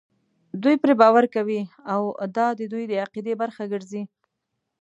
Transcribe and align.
دوی 0.63 0.75
پرې 0.83 0.93
باور 1.01 1.25
کوي 1.35 1.61
او 1.93 2.01
دا 2.37 2.47
د 2.59 2.61
دوی 2.71 2.83
د 2.87 2.93
عقیدې 3.03 3.33
برخه 3.41 3.63
ګرځي. 3.73 4.03